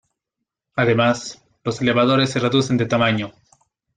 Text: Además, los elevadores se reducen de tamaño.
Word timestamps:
Además, 0.75 1.45
los 1.63 1.79
elevadores 1.79 2.31
se 2.31 2.39
reducen 2.39 2.75
de 2.75 2.87
tamaño. 2.87 3.33